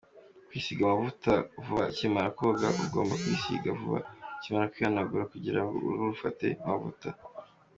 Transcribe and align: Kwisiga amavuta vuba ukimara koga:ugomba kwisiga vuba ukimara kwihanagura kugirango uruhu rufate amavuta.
Kwisiga 0.47 0.81
amavuta 0.83 1.31
vuba 1.63 1.83
ukimara 1.91 2.29
koga:ugomba 2.37 3.13
kwisiga 3.21 3.69
vuba 3.79 3.99
ukimara 4.35 4.71
kwihanagura 4.73 5.31
kugirango 5.33 5.73
uruhu 5.77 6.11
rufate 6.13 6.47
amavuta. 6.63 7.09